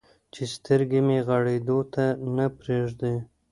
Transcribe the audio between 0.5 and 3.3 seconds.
سترګې مې غړېدو ته نه پرېږدي.